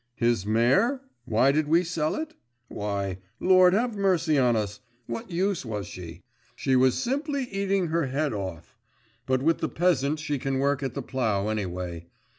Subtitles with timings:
[0.15, 2.33] 'His mare, why did we sell it?
[2.69, 6.23] Why, Lord have mercy on us what use was she?
[6.55, 8.79] She was simply eating her head off.
[9.27, 12.07] But with the peasant she can work at the plough anyway.